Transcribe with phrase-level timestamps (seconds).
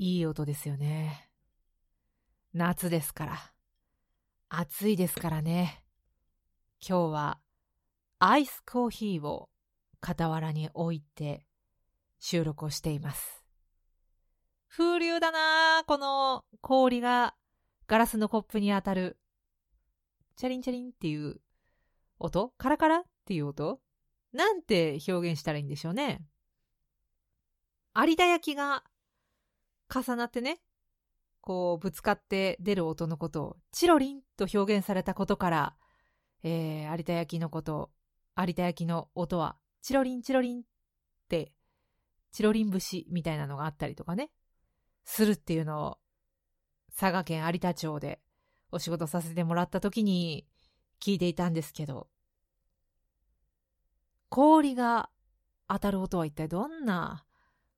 [0.00, 1.28] いい音ですよね。
[2.54, 3.52] 夏ですから。
[4.48, 5.82] 暑いですからね。
[6.80, 7.40] 今日は
[8.20, 9.48] アイスコーヒーを
[10.00, 11.44] 傍らに置いて
[12.20, 13.44] 収録をしています。
[14.70, 17.34] 風流だなこの氷が
[17.88, 19.18] ガラスのコップに当たる。
[20.36, 21.40] チャリンチャリンっていう
[22.20, 22.52] 音？
[22.56, 23.80] カラカラっていう音？
[24.32, 26.20] なんて表現したらいいんでしょうね。
[27.96, 28.84] 有田焼が
[29.92, 30.60] 重なってね、
[31.40, 35.76] こうぶつかって出る音のことをチロリンと表現されたことから、
[36.42, 37.90] えー、有田焼のこと、
[38.36, 40.64] 有田焼の音はチロリンチロリンっ
[41.28, 41.52] て、
[42.32, 44.30] チロリン節みたいなのがあったりとかね、
[45.04, 45.98] するっていうのを
[46.94, 48.20] 佐賀県有田町で
[48.70, 50.46] お仕事させてもらった時に
[51.00, 52.08] 聞いていたんですけど、
[54.28, 55.08] 氷が
[55.68, 57.24] 当たる音は一体どんな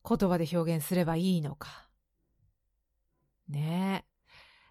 [0.08, 1.89] 言葉で表現すればいいのか。
[3.51, 4.06] ね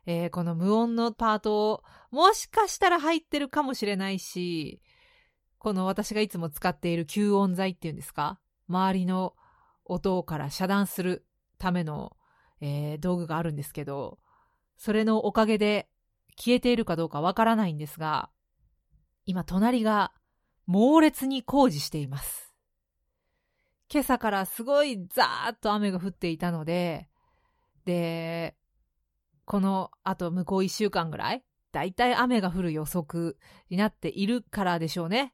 [0.05, 0.27] え。
[0.27, 4.81] ー、この無音のパートをもしかしたら入ってるかもしれないし、
[5.59, 8.39] この私がいつも使っている吸音材っていうんですか？
[8.67, 9.35] 周りの
[9.85, 11.25] 音から遮断する
[11.57, 12.15] ための、
[12.61, 14.19] えー、道具があるんですけど、
[14.77, 15.89] それのおかげで
[16.37, 18.29] 消えているかどうかわからないんですが、
[19.25, 20.13] 今隣が
[20.65, 22.53] 猛烈に工事しています。
[23.91, 27.09] 今朝からすごいザーッと雨が降っていたので、
[27.85, 28.55] で、
[29.49, 33.35] このあと向こう1週間ぐらい、だいたい雨が降る予測
[33.71, 35.33] になっているからでしょうね。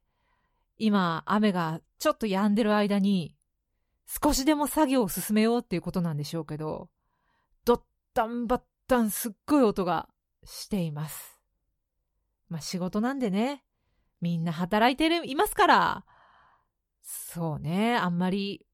[0.78, 3.36] 今、雨がちょっと止んでる間に、
[4.08, 6.90] 少しでも作業を進めようっていうことなんでしょうけど、
[7.66, 7.82] ドッ
[8.14, 10.08] タンバッタンすっごい音が
[10.46, 11.38] しています。
[12.48, 13.66] まあ仕事なんでね、
[14.22, 16.06] みんな働いてるいますから、
[17.02, 18.66] そうね、あんまり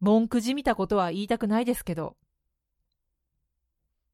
[0.00, 2.16] 文句じみたことは言いたくないですけど、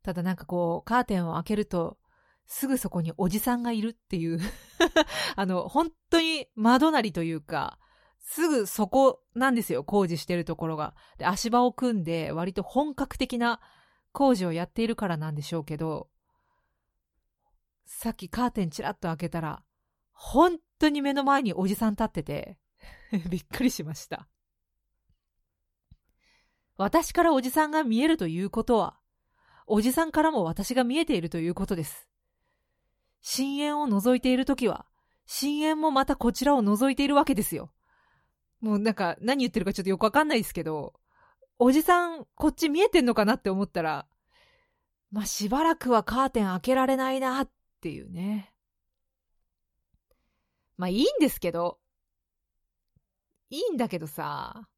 [0.02, 1.98] ただなんかこう、カーテンを開けると、
[2.46, 4.40] すぐそこにおじさんがいるっていう
[5.36, 7.78] あの、本当に窓なりというか、
[8.20, 10.94] すぐそこなんですよ、工事してるところが。
[11.18, 13.60] で、足場を組んで、割と本格的な
[14.12, 16.08] 工事をやっているからなんでしょうけど、
[17.84, 19.62] さっきカーテンチラッと開けたら、
[20.12, 22.58] 本当に目の前におじさん立ってて、
[23.30, 24.28] びっくりしました。
[26.76, 28.97] 私からおじさんが見えるということは、
[29.68, 32.08] おじさんからも私が見えているということです。
[33.20, 34.86] 深淵を覗いているときは、
[35.26, 37.70] 深淵もまたこちらを覗いているわけですよ。
[38.60, 40.94] もうなんか何言ってるかちょっとよくわかんないですけど、
[41.58, 44.06] おじさんこっち見えてんのかなって思ったら、
[45.10, 48.52] まあ、しばらくはカーテン開けられないなっていうね。
[50.76, 51.78] まあいいんですけど、
[53.50, 54.68] いいんだけどさ、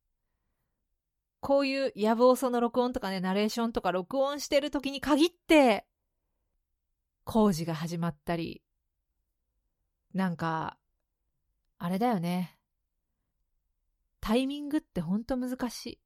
[1.41, 5.87] こういうやぶおその録音とかね、ナレーションとか録音してる時に限って、
[7.25, 8.63] 工事が始まったり、
[10.13, 10.77] なんか、
[11.79, 12.59] あれだよね。
[14.21, 16.01] タイミングってほんと難しい。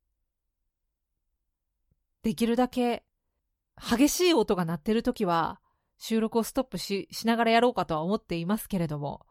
[2.23, 3.05] できるだけ
[3.77, 5.61] 激しい音が鳴ってる時は
[5.99, 9.27] 収録をストップししながらやろうかとは思っていますけれども、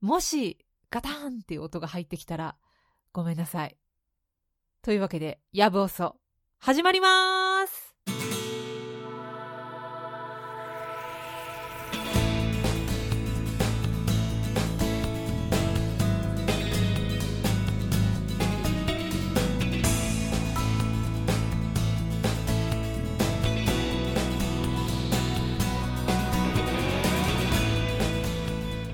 [0.00, 0.58] もし
[0.90, 2.56] ガタンっていう音が入ってきたら
[3.12, 3.76] ごめんなさい。
[4.84, 6.14] というわけで、やぶおそ、
[6.58, 7.96] 始まります。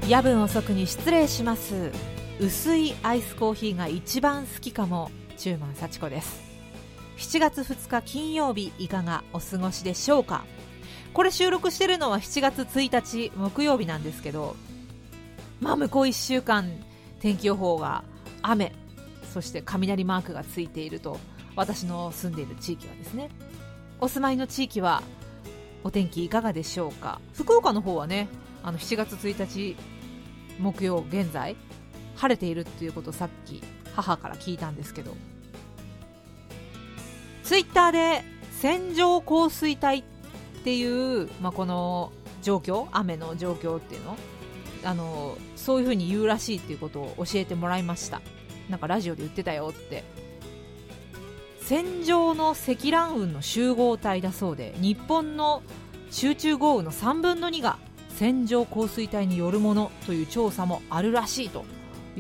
[0.08, 1.90] 夜分遅くに失礼します。
[2.38, 5.10] 薄いアイスコーヒーが一番好きかも。
[5.40, 6.38] 中馬幸子です。
[7.16, 10.44] 7月2日金曜日いかがお過ごしでしょうか？
[11.14, 14.54] これ収録してるのは7月1日木曜日なんですけど
[15.58, 16.70] まあ向こう1週間
[17.20, 18.04] 天気予報が
[18.42, 18.74] 雨
[19.32, 21.18] そして雷マークがついていると
[21.56, 23.30] 私の住んでいる地域はですね。
[23.98, 25.02] お住まいの地域は
[25.84, 27.18] お天気いかがでしょうか？
[27.32, 28.28] 福岡の方はね
[28.62, 29.74] あの7月1日
[30.58, 31.56] 木曜現在
[32.16, 33.62] 晴れているっていうことをさっき
[33.94, 35.14] 母から聞いたんですけど。
[37.44, 38.22] ツイッターで
[38.52, 40.02] 線状降水帯っ
[40.62, 44.16] ていう、まあ、この状況雨の状況っていうの
[44.84, 48.22] あのそういう風に言うらしいっていうことを教えてもらいました。
[48.68, 50.04] なんかラジオで言ってたよって。
[51.60, 55.62] 線状の積乱雲の集合体だそうで日本の
[56.10, 57.78] 集中豪雨の3分の2が
[58.16, 61.64] 線状降水帯によるものという調査もあるらしいと。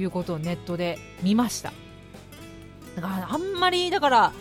[0.00, 1.72] いうことをネットで見ました。
[2.96, 4.32] だからあんまりだから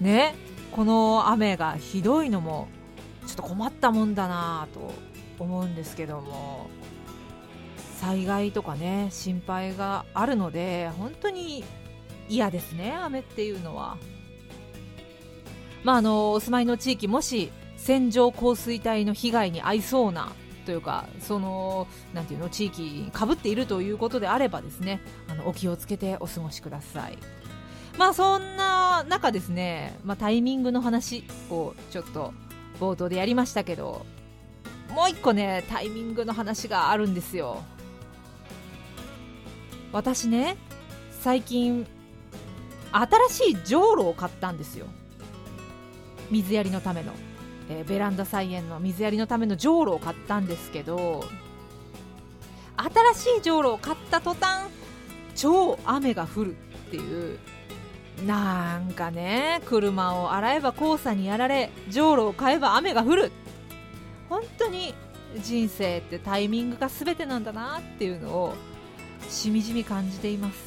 [0.00, 0.34] ね
[0.72, 2.68] この雨がひどいのも
[3.26, 4.94] ちょっと困ったもんだなと
[5.38, 6.70] 思うんですけども
[7.96, 11.64] 災害とかね心配があるので本当に
[12.28, 13.96] 嫌ですね雨っていうのは。
[15.84, 20.32] まああのお住まいの地域もし線状降水帯の被害に遭いそうな
[20.68, 27.16] というかそのなんていうの地域にかぶっているということであればですねあのお気をつけてお過ごしください。
[27.96, 32.34] まあそんな中ですね、まあ、タイミングの話をちょっと
[32.78, 34.04] 冒頭でやりましたけど
[34.94, 37.62] もう一個ねタイミングの話があるんですよ。
[39.90, 40.58] 私ね
[41.22, 41.86] 最近
[42.92, 44.84] 新しいじょうろを買ったんですよ。
[46.30, 47.14] 水やりのための、
[47.68, 51.24] えー、ベランダ菜園の水やりのためのじょうろを買ったんですけど
[53.14, 54.70] 新しいじょうろを買った途端
[55.34, 56.54] 超雨が降るっ
[56.90, 57.38] ていう
[58.26, 63.32] なんかね車を洗えば黄砂にやられじょうろを買えば雨が降る。
[64.28, 64.94] 本当に
[65.42, 68.54] 人生ってタイミングが全てなんだなっていうのを
[69.28, 70.58] しみじみ感じています。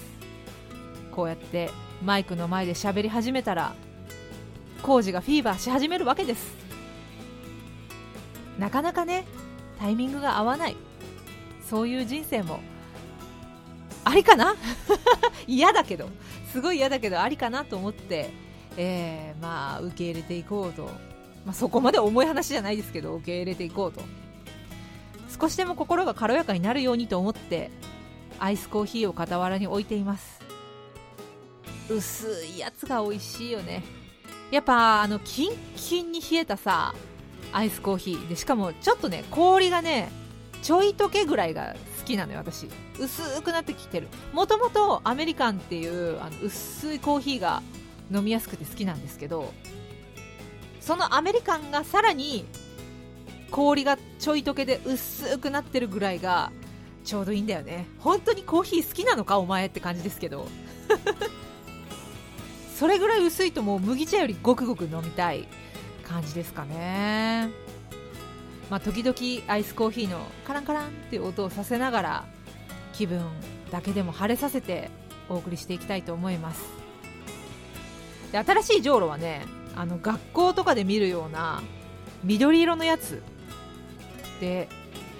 [1.11, 1.69] こうやって
[2.03, 3.73] マイクの前で喋り始めたら
[4.81, 6.60] 工事がフィーバーし始めるわけです。
[8.59, 9.25] なかなかね
[9.79, 10.75] タイミングが合わない。
[11.69, 12.59] そういう人生も
[14.03, 14.55] ありかな？
[15.47, 16.09] 嫌だけど。
[16.51, 18.29] すごい嫌だけどありかなと思って、
[18.75, 20.83] えー、まあ受け入れていこうと、
[21.45, 24.01] まあ、そこまで重い話じゃないですけど受け入れていこうと。
[25.39, 27.71] 少しでも心が軽やかになるようにと思って
[28.37, 30.41] アイスコーヒーを傍らに置いています。
[31.89, 33.83] 薄いやつが美味しいよね。
[34.51, 36.93] やっぱあのキンキンに冷えたさ
[37.51, 38.27] アイスコーヒー。
[38.27, 40.11] でしかもちょっとね氷がね
[40.61, 42.67] ちょい溶けぐらいが好きなのよ私。
[42.99, 44.07] 薄くなってきてる。
[44.33, 47.61] もともとアメリカンっていうあの薄いコーヒーが
[48.11, 49.53] 飲みやすくて好きなんですけど
[50.81, 52.45] そのアメリカンがさらに
[53.49, 56.51] 氷がちょい溶けで薄くなってるぐらいが
[57.03, 57.87] ちょうどいいんだよね。
[57.99, 60.47] 本当にコーヒー好きなのかお前って感じですけど。
[62.77, 65.47] それぐらい薄いともう麦茶よりごくごく飲みたい。
[66.01, 67.49] 感じですかね。
[68.69, 69.15] まあ時々
[69.51, 72.25] アイスコーヒーのカランカランっていう音をさせながら
[72.93, 73.21] 気分
[73.69, 74.89] だけでも晴れさせて
[75.29, 76.61] お送りしていきたいと思います。
[78.31, 79.45] で新しいじょうろはね
[79.75, 81.61] あの学校とかで見るような
[82.23, 83.21] 緑色のやつ
[84.39, 84.69] で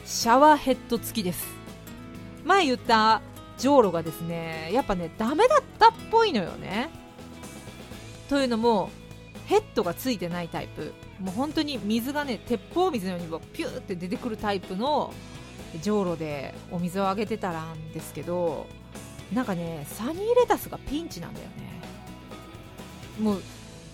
[0.06, 1.46] シャワーヘッド付きです。
[2.46, 3.22] 前言った
[3.58, 6.90] じょうろがですねやっぱねダメだったっぽいのよね。
[8.30, 8.90] というのも
[9.52, 10.94] ヘッドがついてないタイプ。
[11.20, 15.14] もう本当に水がね鉄砲水のようにピューって出てくるタイプの
[15.82, 18.66] じょうろでお水をあげてたらんですけど
[19.34, 21.82] なんかねサニーレタスがピンチなんだよね。
[23.20, 23.42] もう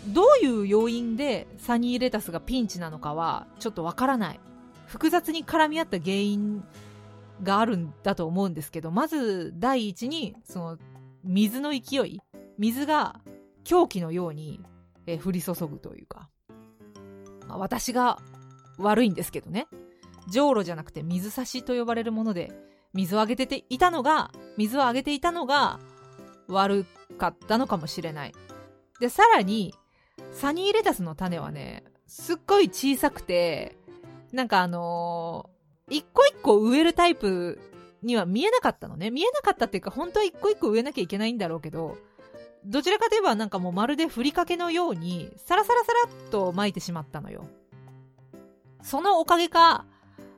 [0.09, 4.39] どういう要因でサニーレタスがピンチなのかはちょっとわからない。
[4.85, 6.63] 複雑に絡み合った原因
[7.41, 10.77] があるんだと思うんですけどまず第一にその
[11.23, 12.21] 水の勢い
[12.59, 13.19] 水が
[13.63, 14.61] 狂気のように、
[15.07, 16.29] え降り注ぐというか、
[17.47, 18.19] まあ、私が
[18.77, 19.67] 悪いんですけどね。
[20.29, 22.51] じょうろじゃなくて水差しと呼ばれるもので
[22.93, 25.79] 水をあげてていたのが水をあげていたのが
[26.49, 26.85] 悪
[27.17, 28.33] かったのかもしれない。
[28.99, 29.73] でさらに
[30.31, 33.77] サニーレタスの種はねすっごい小さくて
[34.33, 37.59] なんかあのー、一個一個植えるタイプ
[38.03, 39.11] には見えなかったのね。
[39.11, 41.97] 見えなかったっていうか本当は一個一個植えなきゃいけないんだろうけど
[42.65, 47.47] どちらかといえばなんかもうまるでふりかけのようにサラサラサラっと巻いてしまったのよ。
[48.81, 49.85] そのおかげか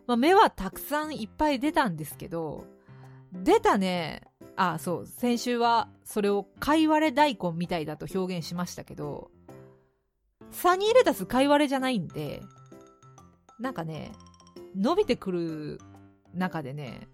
[0.10, 2.66] まあ、芽はたくさんいっぱい出たんですけど、
[3.32, 4.24] 出たね、
[4.56, 9.30] あ、そう、先週はそれを貝割れ大根みたいだと表現しましたけど、
[10.50, 12.42] サニーレタス貝割れじゃないんで、
[13.60, 14.12] なんかね、
[14.76, 15.80] 伸びてくる
[16.34, 17.08] 中でね、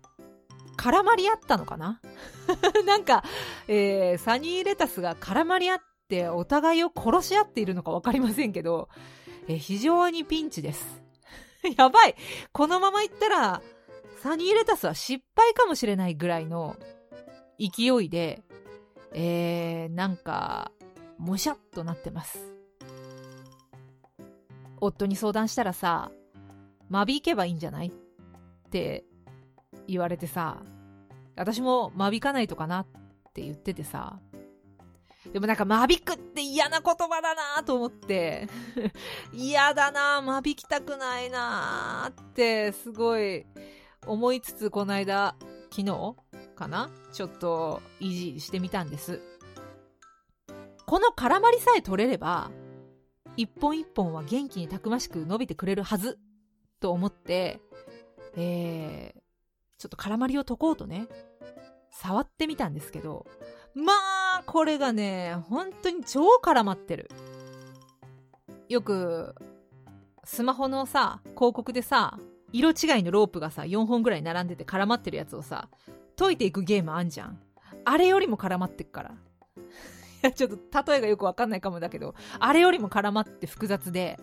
[0.77, 1.99] 絡まり合ったのかな？
[2.85, 3.23] なんか、
[3.67, 8.89] えー、サニーレタスが絡まり合ってお互いを殺し合っているのか分かりませんけど、
[9.47, 11.03] えー、非常にピンチです。
[11.77, 12.15] やばい
[12.51, 13.61] このままいったら、
[14.21, 16.75] サニーレタスは失敗かもしれないぐらいの
[17.59, 18.43] 勢いで、
[19.13, 20.71] えー、なんか、
[21.17, 22.37] もしゃっとなってます。
[24.81, 26.11] 夫に相談したらさ、
[26.89, 27.87] 間引けばいいんじゃない？
[27.87, 29.05] って
[29.87, 30.63] 言われてさ、
[31.35, 32.87] 私も間引かないとかなっ
[33.33, 34.19] て言っててさ、
[35.33, 38.47] でもなんか間引くって嫌な言葉だなと思って
[39.33, 43.45] 嫌だな間引きたくないなってすごい
[44.05, 45.35] 思いつつこの間
[45.71, 46.15] 昨日
[46.55, 49.21] かなちょっと維持してみたんです。
[50.85, 52.51] この絡まりさえ取れれば
[53.37, 56.19] 一本一本は元気にたくましく伸びてくれるはず
[56.79, 57.59] と思って、
[58.35, 59.21] えー、
[59.77, 61.07] ちょっと絡まりを解こうとね、
[61.91, 63.25] 触ってみたんですけど、
[63.73, 63.93] ま
[64.39, 67.09] あ、これがね、本当に超絡まってる。
[68.69, 69.35] よく、
[70.23, 72.17] スマホのさ、広告でさ、
[72.51, 75.69] 色違いのロープがさ、4本ぐらい並んでて絡まってるやつをさ、
[76.17, 77.39] 解いていくゲームあんじゃん。
[77.83, 79.09] あれよりも絡まってっから。
[79.11, 79.15] い
[80.21, 84.17] や、ちょっと例えがよくわかんないかもだけど、あれよりも絡まって複雑で、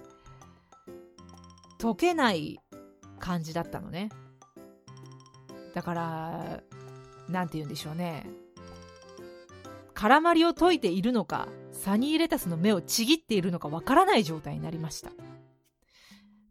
[1.78, 2.58] 解けない
[3.18, 4.08] 感じだったのね。
[5.74, 6.62] だから、
[7.28, 8.26] なんて言うんでしょうね。
[9.94, 15.10] 絡まりを解いているのか、サニーレタスの目をちぎっているのかわからない状態になりました。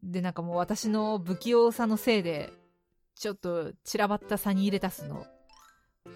[0.04, 2.52] で、なんかもう私の不器用さのせいで、
[3.16, 5.26] ちょっと散らばったサニーレタスの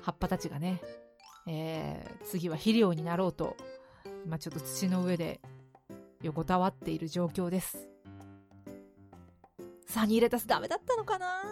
[0.02, 0.82] 葉っぱたちがね、
[1.48, 3.56] えー、次は肥料になろうと、
[4.26, 5.40] 今ちょっと土の上で
[6.24, 7.88] 横たわっている状況です。
[9.88, 11.44] サニーレタスダメだったのかな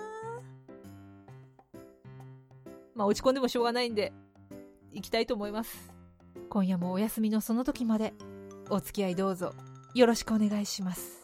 [2.95, 4.13] まあ落ち込んでもしょうがないんで、
[4.91, 5.93] 行きたいと思います。
[6.49, 8.13] 今夜もお休みのその時まで、
[8.69, 9.53] お付き合いどうぞ
[9.93, 11.22] よろしくお願いします。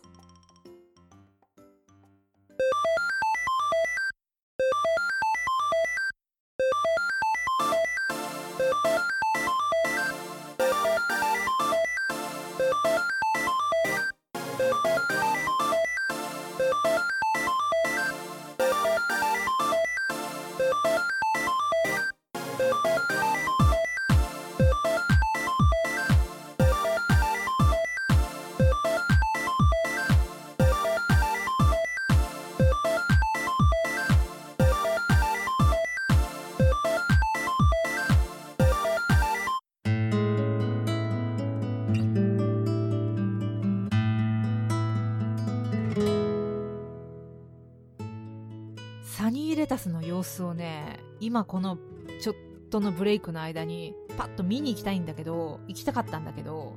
[50.19, 51.77] 様子をね、今この
[52.21, 52.35] ちょっ
[52.69, 56.75] とのブレイクの間にパッと見に行きたいんだけど、行きたかったんだけど、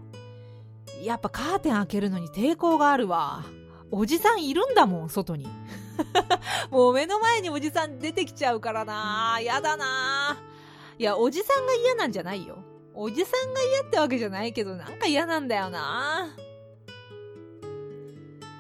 [1.03, 3.45] やっぱカーテン開けるのに抵抗があるわ。
[3.91, 5.47] おじさんいるんだもん、外に。
[6.71, 10.39] もう目の前におじさん出てきちゃうからなやだな
[10.99, 12.59] いや、おじさんが嫌なんじゃないよ。
[12.95, 16.29] おじさんが嫌ってわけじゃないけど、なんか嫌なんだよな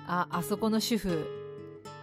[0.08, 1.26] あ、あそこの主婦、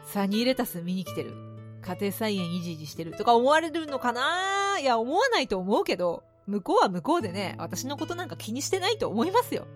[0.06, 1.49] サニーレタス見に来てる。
[1.82, 4.78] 家庭菜園いじいじしてるとか思われるのかな？
[4.80, 9.68] いや、思わないと思うけど、向こうは向こうでね、私のことなんか気にしてないと思いますよ。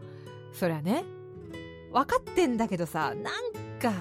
[0.54, 1.04] そりゃね。
[1.92, 3.94] 分かってんだけどさ、なんか、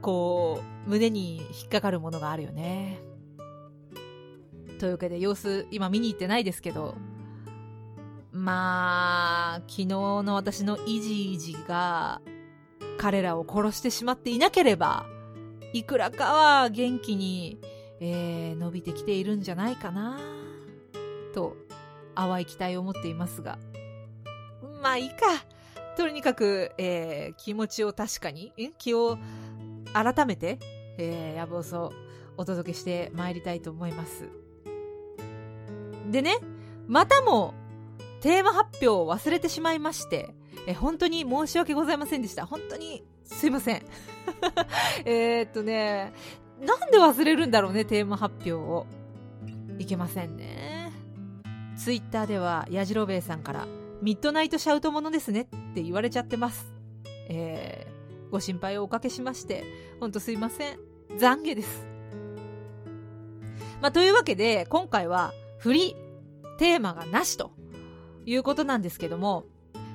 [0.00, 3.00] こう、胸に引っかかるものがあるよね。
[4.78, 6.94] というわけで様子、今見に行ってないですけど、
[8.32, 12.20] まあ、昨日の私のイジイジが、
[12.98, 15.06] 彼らを殺してしまっていなければ、
[15.72, 17.58] いくらかは元気に、
[18.00, 20.18] えー、伸びてきているんじゃないかな
[21.34, 21.56] と
[22.14, 23.58] 淡い期待を持っていますが。
[24.82, 25.16] まあいいか。
[25.96, 29.18] とにかく、えー、気持ちを確かに気を
[29.94, 30.58] 改めて、
[30.98, 31.92] えー、野望を
[32.36, 34.28] お届けしてまいりたいと思います。
[36.10, 36.38] でね
[36.86, 37.54] またも
[38.20, 40.34] テーマ発表を忘れてしまいまして
[40.66, 42.44] え本当に申し訳ございませんでした。
[42.44, 43.82] 本当にすいません。
[45.04, 46.12] えっとね、
[46.60, 48.86] なんで忘れるんだろうね、テーマ発表を。
[49.78, 50.90] いけませんね。
[51.76, 53.66] ツイッターでは、やじろべえさんから、
[54.02, 56.72] ミッドナイトシャウトものですねって言われちゃってます。
[57.28, 59.64] えー、ご心配をおかけしまして、
[60.00, 60.78] ほんとすいません。
[61.18, 61.86] 懺悔です。
[63.82, 67.52] まあ、というわけで、今回は、フリー、テーマがなしと
[68.24, 69.44] いうことなんですけども、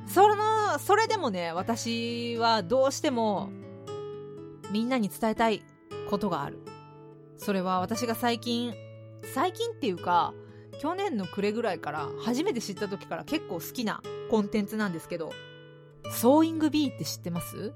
[0.05, 3.49] その、それでもね、私はどうしても、
[4.71, 5.63] みんなに伝えたい
[6.09, 6.59] ことがある。
[7.37, 8.73] それは私が最近、
[9.33, 10.33] 最近っていうか、
[10.79, 15.31] 去年の暮れぐらいから初めて知った時から結構好きなコンテンツなんですけど、
[16.11, 17.73] ソーイング B って知ってます？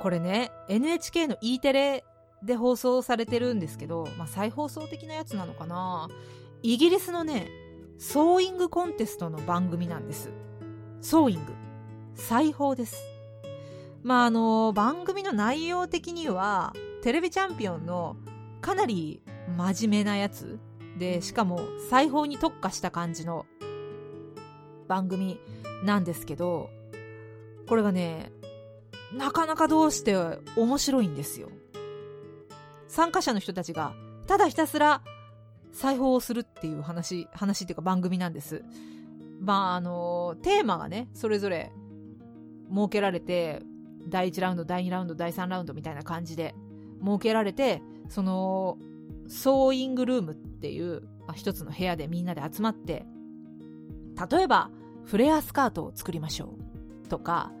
[0.00, 2.04] これね、NHK の E テレ
[2.42, 6.08] で放送されてるんですけど、まあ、再放送的なやつなのかな？
[6.62, 7.48] イギリスのね、
[7.98, 10.30] ソーイングコンテストの番組なんです。
[11.00, 11.52] ソーイング。
[12.14, 13.09] 裁縫です。
[14.02, 18.16] まああの番組の内容的にはテレビチャンピオンの
[18.60, 19.22] かなり
[19.56, 20.58] 真面目なやつ
[20.98, 23.46] でしかも裁縫に特化した感じの
[24.88, 25.38] 番組
[25.84, 26.70] なんですけど
[27.68, 28.32] これがね
[29.14, 30.16] なかなかどうして
[30.56, 31.48] 面白いんですよ。
[32.88, 33.94] 参加者の人たちが
[34.26, 35.02] ただひたすら
[35.72, 38.64] 裁縫をするっていう話話っていうか番組なんです。
[39.40, 41.72] まああのテーマがねそれぞれ
[42.72, 43.62] 設けられて
[44.08, 46.54] 第1ラウンド第2ラウンド第3ラウンドみたいな感じで
[47.02, 48.78] 設けられてその
[49.28, 53.06] ソーイングルームっていう、まあ、一つの部屋でみんなで集まって
[54.30, 54.70] 例えば
[55.04, 56.54] フレアスカートを作りましょ
[57.04, 57.52] うとか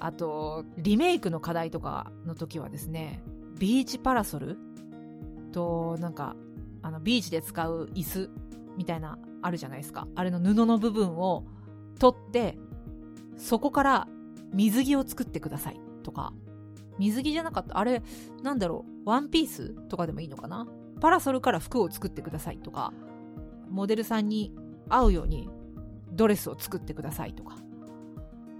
[0.00, 3.22] あとリメイクの課題とかの時はですね
[3.58, 4.58] ビーチパラソル
[5.52, 6.34] となんか
[6.82, 8.30] あのビーチで使う椅子
[8.76, 10.08] みたいなあるじゃないですか。
[10.14, 11.44] あれの布の部分を
[11.98, 12.58] 取って
[13.36, 14.08] そこから
[14.52, 15.80] 水着を作ってください。
[16.02, 16.32] とか。
[16.98, 17.78] 水着じゃなかった。
[17.78, 18.02] あれ
[18.42, 19.08] なんだろう。
[19.08, 20.66] ワンピースとかでもいいのかな。
[21.00, 22.58] パラソルから服を作ってください。
[22.58, 22.92] とか。
[23.70, 24.54] モデルさんに
[24.88, 25.48] 合うように
[26.12, 27.34] ドレスを作ってください。
[27.34, 27.56] とか。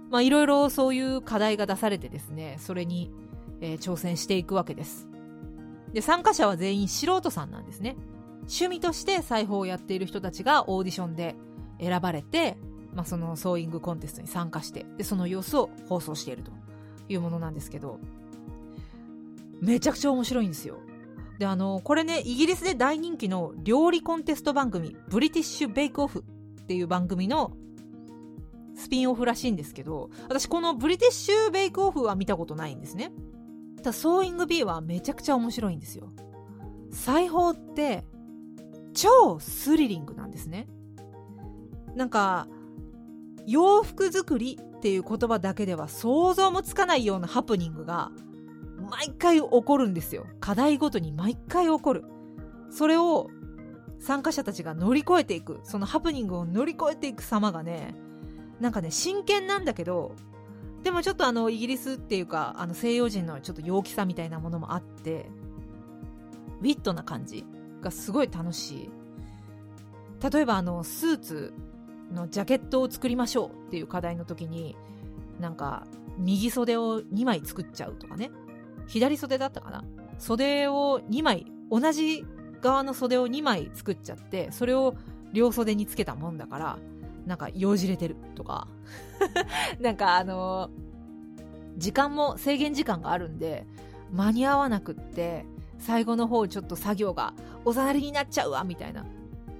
[0.09, 2.57] まあいろいろそういう課題が出されてですね。
[2.59, 3.11] それに、
[3.61, 5.07] えー、挑戦していくわけです。
[5.93, 7.95] で参加者は全員素人さんなんですね。
[8.41, 11.35] 趣味として裁縫をやっている人たちがオーディションで
[11.79, 12.57] 選ばれて、
[12.95, 16.51] まあ、そのソーイングコンテストに参加してでその様子を放送していると
[17.09, 17.99] いうものなんですけど
[19.61, 20.77] めちゃくちゃ面白いんですよ。
[21.39, 26.23] であのこれねイギリスで大人気の料理コンテスト番組ブリティッシュ・ベイクオフ
[26.61, 27.53] っていう番組の
[28.75, 33.11] スピンオフらしいんですけど私このブリティッシュ・ベイクオフは見たことないんですね。
[33.77, 36.11] ただソーイング B はめちゃくちゃ面白いんですよ。
[36.91, 38.05] 裁縫って
[38.93, 40.67] 超スリリングなんですね。
[41.95, 42.47] なんか
[43.47, 48.11] 洋服作りっていう言葉だけでは想像もつかないようなハプニングが
[48.89, 50.25] 毎回起こるんですよ。
[50.39, 52.03] 課題ごとに毎回起こる。
[52.69, 53.29] それを
[53.99, 55.61] 参加者たちが乗り越えていく。
[55.63, 57.95] そのハプニングを乗り越えていく様がね
[58.59, 60.15] なんかね真剣なんだけど
[60.83, 65.29] でもちょっとあのイギリスっていうかあの西洋人のちょっと陽気さみたいなものもあって
[66.61, 67.45] ウィットな感じ
[67.81, 68.89] がすごい楽しい。
[70.31, 71.53] 例えばあのスーツ。
[72.11, 74.75] のジャケットを作りましょうっていう課題の時に
[75.39, 75.85] なんか
[76.17, 78.31] 右袖を2枚作っちゃうとかね。
[78.87, 79.83] 左袖だったかな。
[80.19, 82.25] 袖を2枚同じ
[82.61, 84.95] 側の袖を2枚作っちゃってそれを
[85.33, 86.77] 両袖につけたもんだから
[87.25, 88.67] なんか用じれてるとか。
[89.79, 93.65] なんかあのー、時間も制限時間があるんで
[94.11, 95.45] 間に合わなくって
[95.79, 97.33] 最後の方ちょっと作業が
[97.65, 99.05] おざなりになっちゃうわみたいな。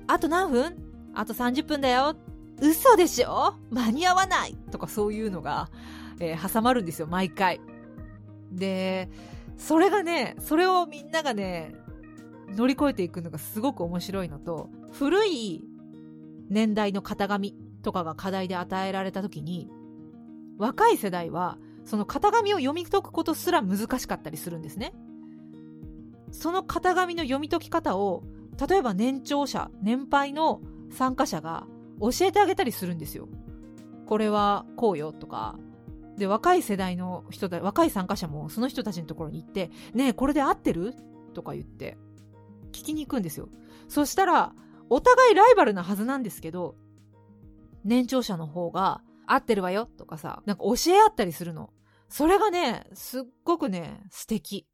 [0.08, 0.76] あと何分？
[1.16, 2.16] あと30分だよ。
[2.64, 3.56] 嘘でしょ？
[3.72, 5.70] 間に合わないとかそういうのが、
[6.20, 7.60] えー、挟まるんですよ毎回。
[8.52, 9.10] で
[9.58, 11.76] それがねそれをみんながね
[12.56, 15.64] 乗り越えていくのがすごく面白いのと古い
[16.50, 19.70] 年代の型紙とかが課題で与えられた時に
[20.58, 24.94] 若い世代はその型紙を読み解くことすら難しかったりするんですね。
[26.32, 28.24] その型紙の読み解き方を
[28.70, 31.68] 例えば年長者年配の参加者が
[32.12, 33.28] 教えてあげたりするんですよ
[34.06, 35.58] これはこうよとか
[36.18, 40.94] で若い世代の人だ若い参加者もその人たちのところに行って「ねえこれで合ってる?」
[41.34, 41.98] とか言って
[42.72, 43.50] 聞きに行くんですよ
[43.88, 44.54] そしたら
[44.90, 46.76] お互いライバルなはずなんですけど、
[47.84, 51.72] 年長者の方が合ってるわよとかさ、なんか教え合ったりするの。
[52.10, 54.68] それがね、すっごくね、素敵。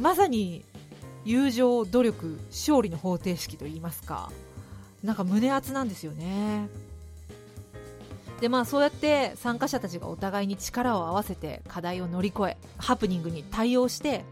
[0.00, 0.64] まさに
[1.24, 4.32] 友情、努力、勝利の方程式と言いますか。
[5.02, 6.68] なんか胸熱なんですよね。
[8.40, 14.24] でまあそうやって参加者たちがお互いに力を合わせて課題を乗り越えハプニングに対応して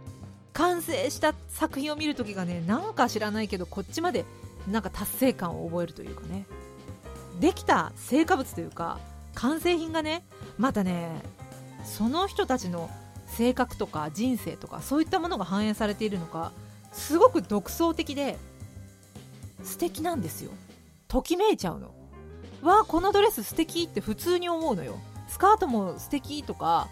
[0.52, 4.24] 完成した作品を見るときがねなんか知らないけどこっちまで
[4.70, 6.46] なんか達成感を覚えるというかね
[7.40, 8.98] できた成果物というか
[9.34, 10.24] 完成品がね
[10.58, 11.22] またね
[11.84, 12.90] その人たちの
[13.26, 16.52] 性格とか人生とかそういったものが反映されているのか
[16.92, 18.38] すごく独創的で
[19.64, 20.50] 素敵なんですよ。
[21.08, 21.94] ときめいちゃうの。
[22.62, 24.98] わこのドレス素敵って普通に思うのよ。
[25.28, 26.88] スカートも素敵とか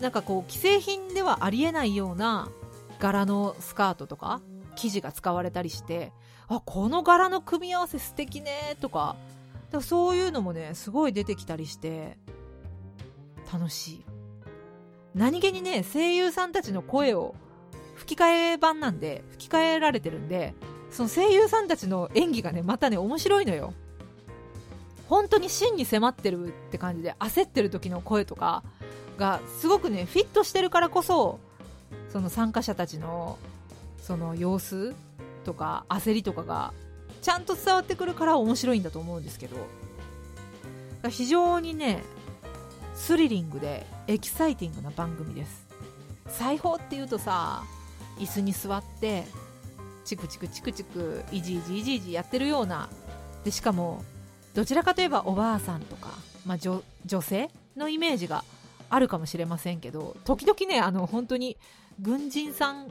[0.00, 2.48] なんかこう既製品ではありえないような
[2.98, 4.40] 柄のスカートとか
[4.74, 6.12] 生地が使われたりして
[6.48, 9.16] あこの柄の組み合わせ素敵ねとか
[9.72, 12.16] かそういうのもねすごい出てきたりして
[13.52, 14.04] 楽しい。
[15.14, 17.34] 何気にね声優さんたちの声を
[17.94, 20.54] 吹き替え版なんで吹き替えられてるんで
[20.96, 23.74] その声優さんたちの演技がねまたね面白いのよ。
[25.10, 28.64] 本当に真に迫ってるって感じで焦ってる時の声とか
[29.18, 31.38] がすごくねフィットしてるからこそ
[32.10, 33.38] その参加者たちの
[34.00, 34.94] その様子
[35.44, 36.72] とか焦りとかが
[37.20, 39.56] ちゃんと伝わってくるから面白いんだと思うんですけど。
[41.10, 42.02] 非常にね
[42.94, 45.66] スリリングでエキサイティングな番組です。
[46.28, 47.62] 裁縫っていうとさ
[48.18, 49.24] 椅子に座って
[50.06, 52.88] チクチクチクチクイジイジイジイジやってるような
[53.44, 54.02] でしかも
[54.54, 56.10] どちらかといえばおばあさんとか、
[56.46, 58.44] まあ、女女性のイメージが
[58.88, 61.58] あるかもしれませんけど時々ねあの本当に
[62.00, 62.90] 軍人さん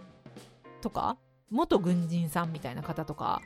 [0.81, 1.17] とか
[1.49, 3.41] 元軍人さんみたいな方とか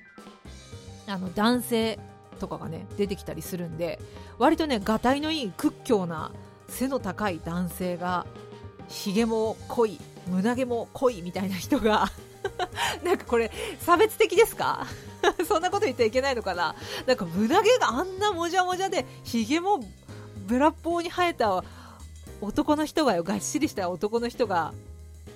[1.07, 1.99] あの男性
[2.39, 3.99] とかがね出てきたりするんで
[4.39, 6.31] 割とねがたいのいい屈強な
[6.67, 8.25] 背の高い男性が
[8.87, 12.11] ひげも濃い胸毛も濃いみたいな人が
[13.03, 14.85] なんかこれ差別的ですか？
[15.47, 16.75] そんなこと言ってはいけないのかな？
[17.05, 19.79] なんか胸毛があんなもじゃもじゃでひげも
[20.47, 21.63] ぶらっぽうに生えた
[22.41, 24.73] 男の人がよがっしりした男の人が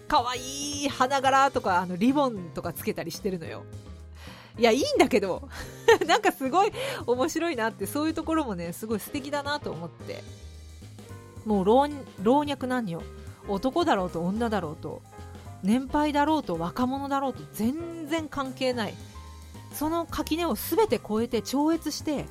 [0.07, 3.63] 可愛い花柄とかあのリボンとかつけたりしてるのよ。
[4.57, 5.49] いやいいんだけど
[6.07, 6.71] なんかすごい
[7.07, 10.23] 面白いなってそういうところもねすごい素敵だなと思って。
[11.45, 11.87] もう老
[12.21, 13.01] 老若男女。
[13.49, 15.01] 男だろうと女だろうと。
[15.63, 18.93] 年配だろうと若者だろうと全然関係ない。
[19.73, 22.25] その垣根を全て越えて超越して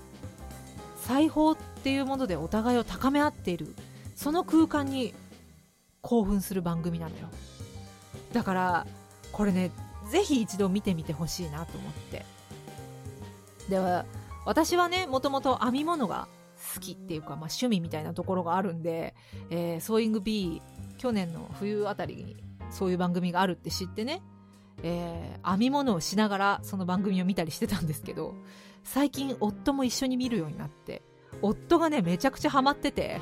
[0.96, 3.74] 裁縫っていうものでお互いを高め合っている。
[4.14, 5.14] その空間に
[6.02, 7.28] 興奮する番組なのよ。
[8.32, 8.86] だから
[9.32, 9.70] これね
[10.10, 12.24] ぜひ一度見てみてほしいなと思って。
[13.68, 14.04] では
[14.44, 16.28] 私はねもともと編み物が
[16.74, 19.14] 好きっていうか、まあ、趣味みたいなところがあるんで、
[19.50, 20.62] えー、ソーイング B
[20.98, 22.36] 去年の冬あたりに
[22.72, 24.22] そういう番組があるって知ってね、
[24.82, 28.34] えー、編み物をしながらその番組を見たりしてたんですけど
[28.82, 31.02] 最近夫も一緒に見るようになって
[31.40, 33.20] 夫がねめちゃくちゃハマってて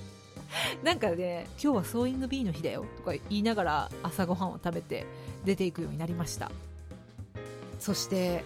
[0.84, 5.06] なんかね今日はソーイング B の日だよとか言いながら朝ごはんを食べて
[5.44, 6.50] 出ていくようになりました。
[7.78, 8.44] そして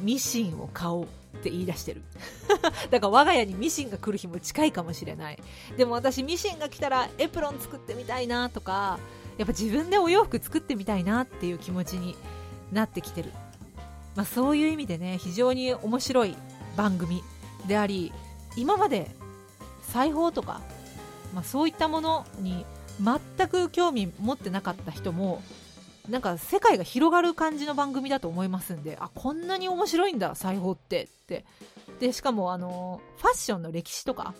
[0.00, 1.06] ミシンを買おうっ
[1.42, 2.02] て言い出してる。
[2.90, 5.38] だから我が家にミシンが来る日も近いかもしれない。
[5.76, 8.98] でも私ミシンが来たらエプロン作ってみたいなとか
[9.38, 12.16] やっぱ自分でお洋服作ってみたいなっていう気持ちに
[12.72, 13.32] なってきてる、
[14.14, 16.36] まあ、そういう意味でね非常に面白い
[16.76, 17.22] 番組
[17.66, 18.12] であり
[18.56, 19.10] 今まで
[19.82, 20.60] 裁縫とか、
[21.34, 22.64] まあ、そういったものに
[23.00, 25.42] 全く興味持ってなかった人も
[26.08, 31.44] なんか世界が広がる感じの番組だと思いますんであこんなに面白いんだ裁縫ってって。
[32.00, 34.34] でしかもあのファッションの歴史とか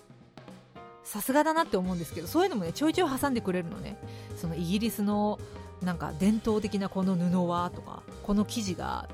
[1.05, 3.97] さすがだなって思うんですけどそういうのもねちょいちょい挟んでくれるのね。
[4.37, 5.39] そのイギリスの
[5.83, 9.09] なんか伝統的なこの布はとかこの生地が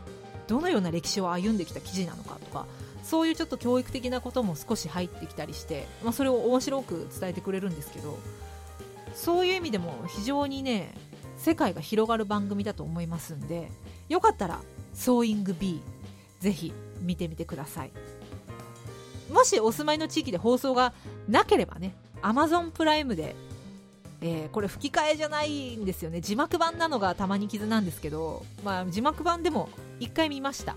[0.47, 2.67] どのような歴史を歩んできた生地なのかとか
[3.03, 8.19] そういうちょっと教育的なことも少し入ってきたりして、まあ、それを面白く伝えてくれるんですけど
[9.15, 10.95] そういう意味でも非常にね
[11.37, 13.71] 世界が広がる番組だと思いますんで
[14.09, 14.61] よかったら
[14.95, 15.81] 「ソーイング B」
[16.41, 17.91] ぜひ見てみてください。
[19.31, 20.93] もしお住まいの地域で放送が
[21.29, 23.35] なければね Amazon プライムで、
[24.21, 26.21] えー、これ吹き替えじゃないんですよね。
[26.21, 29.69] 字幕版なのがたまに傷なんですけど、まあ、字幕版でも
[30.01, 30.77] 1回見ました。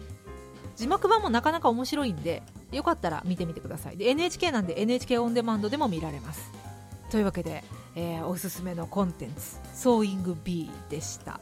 [0.76, 3.98] 字幕版もなかなか面白いんでよかったら見てみてください。
[3.98, 6.52] で NHK なんで NHK オンデマンドでも見られます。
[7.12, 7.64] というわけで
[7.96, 11.40] えー、おすすめのコンテンツ「ソーイング B」でした。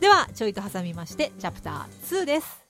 [0.00, 2.67] ではちょいと挟みましてチャプター2です。